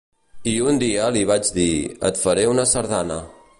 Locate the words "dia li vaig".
0.83-1.51